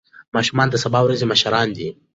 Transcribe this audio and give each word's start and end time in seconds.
ماشومان 0.35 0.67
د 0.71 0.75
سبا 0.83 0.99
ورځې 1.03 1.25
مشران 1.31 1.67
دي. 1.77 1.87